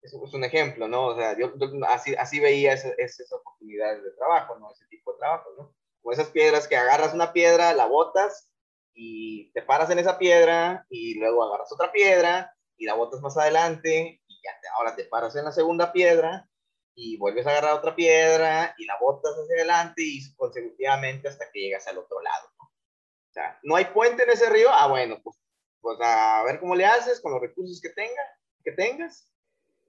es, 0.00 0.14
un 0.14 0.44
ejemplo, 0.44 0.88
¿no? 0.88 1.08
O 1.08 1.14
sea, 1.14 1.36
yo, 1.36 1.52
así, 1.88 2.14
así 2.14 2.40
veía 2.40 2.72
esas, 2.72 2.94
esas 2.96 3.30
oportunidades 3.34 4.02
de 4.02 4.12
trabajo, 4.12 4.58
¿no? 4.58 4.72
Ese 4.72 4.86
tipo 4.86 5.12
de 5.12 5.18
trabajo, 5.18 5.50
¿no? 5.58 5.76
Como 6.00 6.12
esas 6.14 6.30
piedras 6.30 6.66
que 6.66 6.76
agarras 6.78 7.12
una 7.12 7.34
piedra, 7.34 7.74
la 7.74 7.84
botas 7.84 8.50
y 8.94 9.52
te 9.52 9.60
paras 9.60 9.90
en 9.90 9.98
esa 9.98 10.16
piedra 10.16 10.86
y 10.88 11.18
luego 11.18 11.44
agarras 11.44 11.70
otra 11.70 11.92
piedra 11.92 12.56
y 12.78 12.86
la 12.86 12.94
botas 12.94 13.20
más 13.20 13.36
adelante 13.36 14.22
ya 14.46 14.60
te, 14.60 14.68
ahora 14.68 14.96
te 14.96 15.04
paras 15.04 15.36
en 15.36 15.44
la 15.44 15.52
segunda 15.52 15.92
piedra 15.92 16.48
y 16.94 17.18
vuelves 17.18 17.46
a 17.46 17.50
agarrar 17.50 17.74
otra 17.74 17.94
piedra 17.94 18.74
y 18.78 18.86
la 18.86 18.98
botas 18.98 19.32
hacia 19.32 19.56
adelante 19.56 20.02
y 20.02 20.34
consecutivamente 20.34 21.28
hasta 21.28 21.50
que 21.52 21.60
llegas 21.60 21.86
al 21.86 21.98
otro 21.98 22.20
lado. 22.22 22.50
¿no? 22.58 22.64
O 22.64 23.32
sea, 23.32 23.58
no 23.62 23.76
hay 23.76 23.86
puente 23.86 24.22
en 24.22 24.30
ese 24.30 24.48
río, 24.48 24.68
ah, 24.70 24.88
bueno, 24.88 25.20
pues, 25.22 25.36
pues 25.80 25.98
a 26.00 26.42
ver 26.44 26.58
cómo 26.58 26.74
le 26.74 26.86
haces 26.86 27.20
con 27.20 27.32
los 27.32 27.40
recursos 27.40 27.80
que, 27.80 27.90
tenga, 27.90 28.22
que 28.64 28.72
tengas 28.72 29.30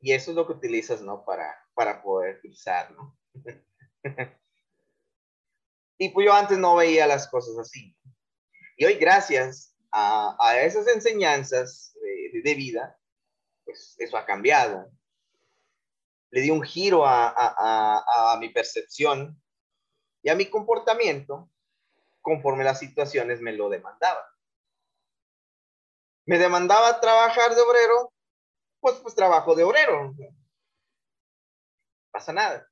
y 0.01 0.11
eso 0.11 0.31
es 0.31 0.35
lo 0.35 0.45
que 0.45 0.53
utilizas, 0.53 1.01
¿no? 1.01 1.23
Para, 1.25 1.55
para 1.73 2.01
poder 2.03 2.39
cruzar, 2.41 2.91
¿no? 2.91 3.17
Y 5.97 6.09
pues 6.09 6.25
yo 6.25 6.33
antes 6.33 6.57
no 6.57 6.75
veía 6.75 7.07
las 7.07 7.27
cosas 7.27 7.57
así. 7.57 7.95
Y 8.77 8.85
hoy, 8.85 8.95
gracias 8.95 9.75
a, 9.91 10.37
a 10.39 10.61
esas 10.61 10.87
enseñanzas 10.87 11.93
de, 12.01 12.41
de, 12.41 12.55
vida, 12.55 12.99
pues 13.77 13.95
eso 13.99 14.17
ha 14.17 14.25
cambiado. 14.25 14.91
Le 16.31 16.41
di 16.41 16.49
un 16.49 16.63
giro 16.63 17.05
a, 17.05 18.37
mi 18.39 18.49
percepción 18.49 19.41
y 20.21 20.29
a 20.29 20.35
mi 20.35 20.49
comportamiento 20.49 21.49
conforme 22.21 22.63
las 22.63 22.79
situaciones 22.79 23.39
me 23.39 23.53
lo 23.53 23.69
demandaban. 23.69 24.23
Me 26.25 26.37
demandaba 26.37 26.99
trabajar 26.99 27.55
de 27.55 27.61
obrero, 27.61 28.13
pues 28.81 28.95
pues 28.95 29.15
trabajo 29.15 29.55
de 29.55 29.63
obrero. 29.63 30.13
Pasa 32.11 32.33
nada. 32.33 32.67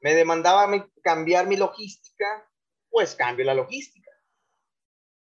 Me 0.00 0.14
demandaba 0.14 0.68
cambiar 1.02 1.46
mi 1.46 1.56
logística, 1.56 2.46
pues 2.90 3.14
cambio 3.14 3.46
la 3.46 3.54
logística. 3.54 4.09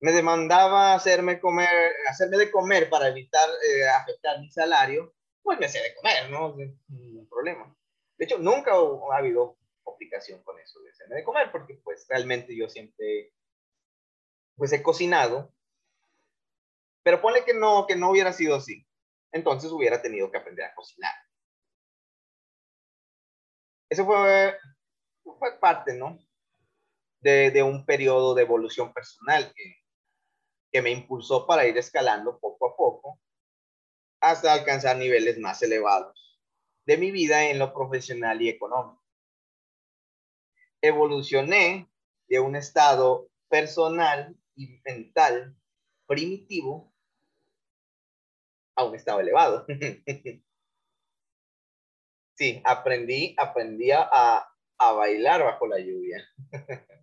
Me 0.02 0.12
demandaba 0.12 0.94
hacerme 0.94 1.40
comer, 1.40 1.94
hacerme 2.10 2.38
de 2.38 2.52
comer 2.52 2.90
para 2.90 3.08
evitar 3.08 3.48
eh, 3.50 3.88
afectar 3.88 4.40
mi 4.40 4.50
salario, 4.52 5.14
pues 5.42 5.60
me 5.60 5.68
hacía 5.68 5.84
de 5.84 5.96
comer, 5.96 6.30
¿no? 6.30 6.56
Ningún 6.88 7.30
problema. 7.30 7.76
De 8.18 8.26
hecho, 8.26 8.38
nunca 8.38 8.72
ha 8.74 9.18
habido 9.18 9.58
complicación 9.84 10.44
con 10.44 10.60
eso 10.60 10.80
de 10.82 10.90
hacerme 10.92 11.18
de 11.18 11.24
comer, 11.24 11.52
porque 11.52 11.80
pues 11.84 12.06
realmente 12.10 12.56
yo 12.56 12.68
siempre, 12.68 13.34
pues 14.56 14.74
he 14.74 14.84
cocinado, 14.84 15.54
pero 17.04 17.22
pone 17.22 17.46
que 17.46 17.54
no, 17.54 17.86
que 17.88 17.96
no 17.96 18.10
hubiera 18.10 18.34
sido 18.34 18.56
así. 18.56 18.86
Entonces 19.32 19.72
hubiera 19.72 20.02
tenido 20.02 20.32
que 20.32 20.38
aprender 20.38 20.66
a 20.66 20.76
cocinar. 20.76 21.14
Eso 23.90 24.06
fue, 24.06 24.58
fue 25.24 25.60
parte, 25.60 25.94
¿no? 25.94 26.20
de, 27.22 27.64
un 27.64 27.86
periodo 27.86 28.34
de 28.34 28.44
evolución 28.44 28.94
personal 28.94 29.52
que, 29.56 29.76
que 30.72 30.82
me 30.82 30.92
impulsó 30.92 31.46
para 31.46 31.68
ir 31.68 31.78
escalando 31.78 32.40
poco 32.40 32.68
a 32.68 32.76
poco 32.76 33.20
hasta 34.22 34.54
alcanzar 34.54 34.98
niveles 34.98 35.38
más 35.40 35.62
elevados 35.62 36.40
de 36.86 36.98
mi 36.98 37.12
vida 37.12 37.50
en 37.50 37.60
lo 37.60 37.74
profesional 37.74 38.42
y 38.42 38.50
económico. 38.50 39.04
Evolucioné 40.82 41.90
de 42.28 42.40
un 42.40 42.56
estado 42.56 43.30
personal 43.50 44.36
y 44.56 44.80
mental 44.86 45.56
primitivo 46.08 46.92
a 48.76 48.86
un 48.86 48.96
estado 48.96 49.20
elevado. 49.20 49.66
sí, 52.36 52.62
aprendí, 52.64 53.36
aprendí 53.38 53.92
a, 53.92 54.10
a 54.78 54.92
bailar 54.94 55.44
bajo 55.44 55.68
la 55.68 55.80
lluvia. 55.80 56.26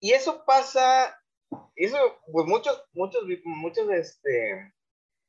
Y 0.00 0.12
eso 0.12 0.44
pasa, 0.46 1.14
eso, 1.76 1.98
pues 2.32 2.46
muchos, 2.46 2.82
muchos, 2.94 3.22
muchos, 3.44 3.90
este, 3.90 4.72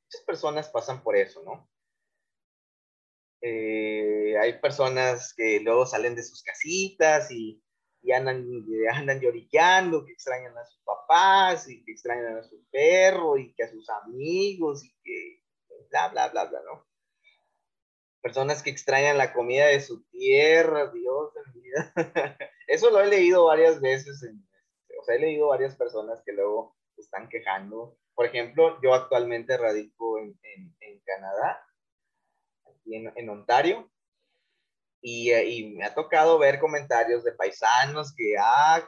muchas 0.06 0.22
personas 0.26 0.70
pasan 0.70 1.04
por 1.04 1.18
eso, 1.18 1.44
¿no? 1.44 1.70
Eh, 3.42 4.38
hay 4.40 4.60
personas 4.60 5.34
que 5.34 5.60
luego 5.60 5.86
salen 5.86 6.16
de 6.16 6.24
sus 6.24 6.42
casitas 6.42 7.30
y, 7.32 7.62
y 8.02 8.14
andan, 8.14 8.48
andan 8.94 9.20
lloriqueando, 9.20 10.06
que 10.06 10.14
extrañan 10.14 10.58
a 10.58 10.66
sus 10.66 10.82
papás 10.84 11.70
y 11.70 11.84
que 11.84 11.92
extrañan 11.92 12.38
a 12.38 12.44
su 12.44 12.64
perro 12.72 13.38
y 13.38 13.54
que 13.54 13.64
a 13.64 13.70
sus 13.70 13.90
amigos 13.90 14.86
y 14.86 14.96
que 15.04 15.44
bla, 15.90 16.08
bla, 16.08 16.30
bla, 16.30 16.46
bla, 16.46 16.62
¿no? 16.66 16.88
Personas 18.22 18.64
que 18.64 18.70
extrañan 18.70 19.18
la 19.18 19.34
comida 19.34 19.66
de 19.66 19.82
su 19.82 20.04
tierra, 20.06 20.92
Dios 20.92 21.34
de 21.34 21.60
vida. 21.60 21.94
Eso 22.68 22.90
lo 22.90 23.02
he 23.02 23.08
leído 23.08 23.46
varias 23.46 23.82
veces 23.82 24.24
en, 24.24 24.48
o 25.02 25.04
sea, 25.04 25.16
he 25.16 25.20
leído 25.20 25.48
varias 25.48 25.76
personas 25.76 26.22
que 26.24 26.32
luego 26.32 26.76
están 26.96 27.28
quejando. 27.28 27.98
Por 28.14 28.28
ejemplo, 28.28 28.80
yo 28.84 28.94
actualmente 28.94 29.58
radico 29.58 30.20
en, 30.20 30.38
en, 30.44 31.02
Canadá, 31.04 31.60
aquí 32.66 32.96
en, 32.96 33.12
en 33.16 33.30
Ontario, 33.30 33.92
y, 35.02 35.32
eh, 35.32 35.46
y, 35.50 35.72
me 35.72 35.84
ha 35.84 35.96
tocado 35.96 36.38
ver 36.38 36.60
comentarios 36.60 37.24
de 37.24 37.32
paisanos 37.32 38.14
que, 38.16 38.36
ah, 38.40 38.88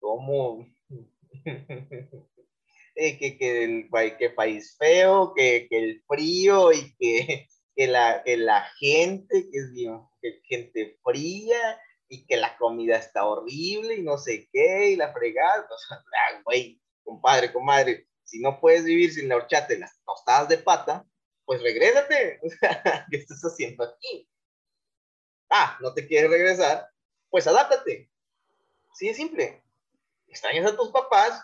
como 0.00 0.66
eh, 2.96 3.18
que, 3.18 3.38
que, 3.38 3.64
el, 3.64 3.88
que 4.18 4.30
país 4.30 4.76
feo, 4.76 5.32
que, 5.34 5.68
que 5.70 5.78
el 5.78 6.02
frío 6.08 6.72
y 6.72 6.96
que, 6.98 7.46
que, 7.76 7.86
la, 7.86 8.22
que 8.24 8.36
la 8.36 8.64
gente, 8.80 9.48
que 9.50 9.58
es 9.58 9.72
bien, 9.72 10.00
que 10.20 10.40
gente 10.48 10.98
fría 11.04 11.78
y 12.10 12.26
que 12.26 12.36
la 12.36 12.56
comida 12.58 12.96
está 12.96 13.24
horrible 13.24 13.94
y 13.94 14.02
no 14.02 14.18
sé 14.18 14.48
qué, 14.52 14.90
y 14.90 14.96
la 14.96 15.12
fregada. 15.12 15.66
O 15.70 15.78
sea, 15.78 15.96
ah, 15.96 16.42
güey, 16.44 16.82
compadre, 17.04 17.52
comadre, 17.52 18.08
si 18.24 18.40
no 18.40 18.60
puedes 18.60 18.84
vivir 18.84 19.12
sin 19.14 19.28
la 19.28 19.36
horchata 19.36 19.72
y 19.72 19.78
las 19.78 19.96
tostadas 20.04 20.48
de 20.48 20.58
pata, 20.58 21.06
pues 21.44 21.62
regrésate. 21.62 22.40
¿qué 23.10 23.16
estás 23.16 23.40
haciendo 23.42 23.84
aquí? 23.84 24.28
Ah, 25.48 25.78
no 25.80 25.94
te 25.94 26.06
quieres 26.06 26.30
regresar, 26.30 26.88
pues 27.30 27.46
adáptate. 27.46 28.10
Sí, 28.94 29.08
es 29.08 29.16
simple. 29.16 29.62
Extrañas 30.26 30.72
a 30.72 30.76
tus 30.76 30.90
papás, 30.90 31.40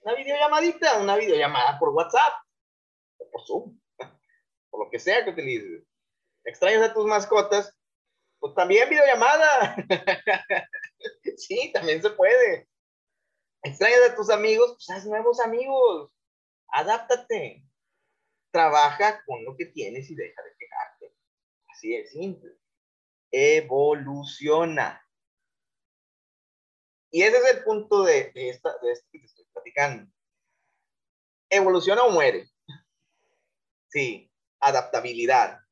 una 0.00 0.14
videollamadita, 0.14 0.98
una 0.98 1.16
videollamada 1.16 1.78
por 1.78 1.90
WhatsApp 1.90 2.32
o 3.18 3.30
por 3.30 3.46
Zoom, 3.46 3.80
por 4.70 4.84
lo 4.84 4.90
que 4.90 4.98
sea 4.98 5.24
que 5.24 5.30
utilices. 5.30 5.82
Extrañas 6.44 6.90
a 6.90 6.94
tus 6.94 7.04
mascotas, 7.04 7.76
Pues 8.38 8.54
también 8.54 8.88
videollamada. 8.88 9.76
sí, 11.36 11.70
también 11.72 12.02
se 12.02 12.10
puede. 12.10 12.68
Extrañas 13.62 14.10
a 14.10 14.16
tus 14.16 14.30
amigos, 14.30 14.72
pues 14.74 14.90
haz 14.90 15.06
nuevos 15.06 15.40
amigos. 15.40 16.12
Adáptate. 16.68 17.64
Trabaja 18.52 19.22
con 19.26 19.44
lo 19.44 19.56
que 19.56 19.66
tienes 19.66 20.10
y 20.10 20.14
deja 20.14 20.42
de 20.42 20.56
quejarte. 20.56 21.16
Así 21.68 21.94
es 21.94 22.10
simple. 22.10 22.52
Evoluciona. 23.30 25.02
Y 27.10 27.22
ese 27.22 27.38
es 27.38 27.54
el 27.56 27.64
punto 27.64 28.04
de, 28.04 28.30
esta, 28.34 28.76
de 28.82 28.92
esto 28.92 29.08
que 29.10 29.20
te 29.20 29.26
estoy 29.26 29.44
platicando. 29.52 30.12
Evoluciona 31.48 32.04
o 32.04 32.10
muere. 32.10 32.48
Sí, 33.88 34.30
adaptabilidad. 34.60 35.65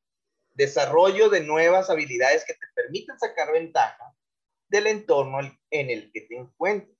Desarrollo 0.55 1.29
de 1.29 1.41
nuevas 1.41 1.89
habilidades 1.89 2.45
que 2.45 2.53
te 2.53 2.65
permitan 2.73 3.19
sacar 3.19 3.51
ventaja 3.51 4.15
del 4.69 4.87
entorno 4.87 5.39
en 5.69 5.89
el 5.89 6.11
que 6.11 6.21
te 6.21 6.37
encuentres. 6.37 6.97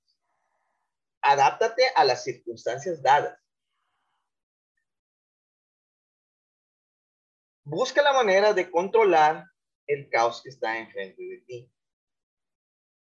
Adáptate 1.22 1.82
a 1.94 2.04
las 2.04 2.22
circunstancias 2.22 3.02
dadas. 3.02 3.38
Busca 7.64 8.02
la 8.02 8.12
manera 8.12 8.52
de 8.52 8.70
controlar 8.70 9.44
el 9.88 10.08
caos 10.08 10.42
que 10.42 10.50
está 10.50 10.78
enfrente 10.78 11.22
de 11.22 11.38
ti. 11.38 11.72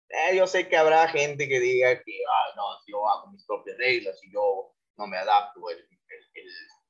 Eh, 0.10 0.36
yo 0.36 0.46
sé 0.46 0.68
que 0.68 0.78
habrá 0.78 1.08
gente 1.08 1.48
que 1.48 1.60
diga 1.60 2.04
que, 2.04 2.20
ah, 2.30 2.54
no, 2.56 2.64
yo 2.86 3.10
hago 3.10 3.32
mis 3.32 3.44
propias 3.46 3.78
reglas 3.78 4.20
y 4.24 4.32
yo 4.32 4.76
no 4.98 5.08
me 5.08 5.18
adapto, 5.18 5.70
el, 5.72 5.88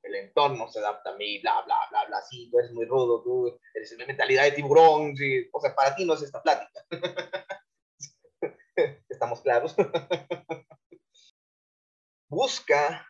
entorno 0.03 0.67
se 0.69 0.79
adapta 0.79 1.11
a 1.11 1.15
mí, 1.15 1.39
bla, 1.39 1.61
bla, 1.61 1.77
bla, 1.89 2.05
bla, 2.05 2.21
sí, 2.21 2.49
tú 2.49 2.59
eres 2.59 2.71
muy 2.71 2.85
rudo, 2.85 3.21
tú 3.23 3.59
eres 3.73 3.97
de 3.97 4.05
mentalidad 4.05 4.43
de 4.43 4.51
tiburón, 4.51 5.15
sí. 5.15 5.49
o 5.51 5.59
sea, 5.59 5.73
para 5.73 5.95
ti 5.95 6.05
no 6.05 6.13
es 6.13 6.21
esta 6.21 6.41
plática. 6.41 6.85
¿Estamos 9.09 9.41
claros? 9.41 9.75
Busca 12.27 13.07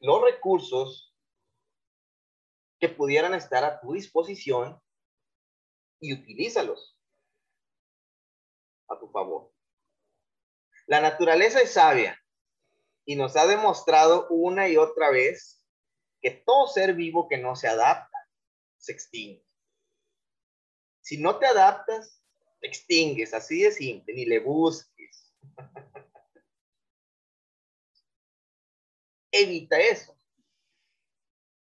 los 0.00 0.22
recursos 0.22 1.14
que 2.78 2.88
pudieran 2.88 3.34
estar 3.34 3.64
a 3.64 3.80
tu 3.80 3.92
disposición 3.94 4.80
y 6.00 6.12
utilízalos 6.12 6.96
a 8.88 8.98
tu 8.98 9.08
favor. 9.08 9.50
La 10.86 11.00
naturaleza 11.00 11.60
es 11.60 11.72
sabia 11.72 12.18
y 13.04 13.16
nos 13.16 13.36
ha 13.36 13.46
demostrado 13.46 14.28
una 14.28 14.68
y 14.68 14.76
otra 14.76 15.10
vez 15.10 15.57
que 16.20 16.30
todo 16.30 16.66
ser 16.66 16.94
vivo 16.94 17.28
que 17.28 17.38
no 17.38 17.56
se 17.56 17.68
adapta 17.68 18.18
se 18.76 18.92
extingue. 18.92 19.44
Si 21.00 21.18
no 21.18 21.38
te 21.38 21.46
adaptas, 21.46 22.22
te 22.60 22.66
extingues, 22.68 23.32
así 23.34 23.62
de 23.62 23.72
simple, 23.72 24.14
ni 24.14 24.26
le 24.26 24.40
busques. 24.40 25.32
Evita 29.32 29.78
eso. 29.78 30.18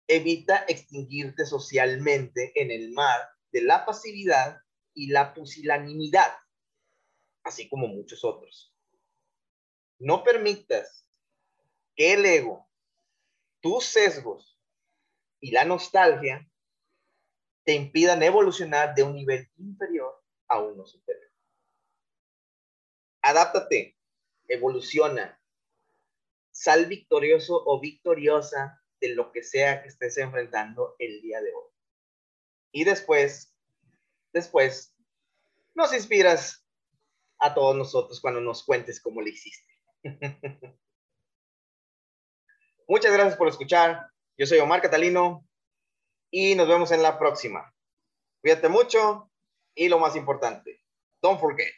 Evita 0.07 0.65
extinguirte 0.67 1.45
socialmente 1.45 2.51
en 2.55 2.71
el 2.71 2.91
mar 2.91 3.21
de 3.51 3.61
la 3.61 3.85
pasividad 3.85 4.61
y 4.93 5.07
la 5.07 5.33
pusilanimidad 5.33 6.31
así 7.43 7.67
como 7.67 7.87
muchos 7.87 8.23
otros. 8.23 8.73
No 9.97 10.23
permitas 10.23 11.05
que 11.95 12.13
el 12.13 12.25
ego, 12.25 12.68
tus 13.61 13.85
sesgos 13.85 14.59
y 15.39 15.51
la 15.51 15.65
nostalgia 15.65 16.49
te 17.63 17.73
impidan 17.73 18.23
evolucionar 18.23 18.95
de 18.95 19.03
un 19.03 19.15
nivel 19.15 19.49
inferior 19.57 20.23
a 20.47 20.59
uno 20.59 20.85
superior. 20.85 21.29
Adáptate, 23.21 23.97
evoluciona, 24.47 25.39
sal 26.51 26.87
victorioso 26.87 27.61
o 27.65 27.79
victoriosa 27.79 28.81
de 28.99 29.15
lo 29.15 29.31
que 29.31 29.43
sea 29.43 29.81
que 29.81 29.89
estés 29.89 30.17
enfrentando 30.17 30.95
el 30.99 31.21
día 31.21 31.41
de 31.41 31.53
hoy. 31.53 31.69
Y 32.71 32.83
después, 32.83 33.53
después, 34.33 34.95
nos 35.73 35.93
inspiras 35.93 36.65
a 37.39 37.53
todos 37.53 37.75
nosotros 37.75 38.19
cuando 38.19 38.41
nos 38.41 38.63
cuentes 38.63 39.01
cómo 39.01 39.21
le 39.21 39.29
hiciste. 39.29 39.73
Muchas 42.89 43.13
gracias 43.13 43.37
por 43.37 43.47
escuchar. 43.47 44.09
Yo 44.35 44.47
soy 44.47 44.57
Omar 44.57 44.81
Catalino 44.81 45.47
y 46.31 46.55
nos 46.55 46.67
vemos 46.67 46.91
en 46.91 47.03
la 47.03 47.19
próxima. 47.19 47.71
Cuídate 48.41 48.67
mucho 48.67 49.29
y 49.75 49.89
lo 49.89 49.99
más 49.99 50.15
importante, 50.15 50.81
don't 51.21 51.39
forget. 51.39 51.71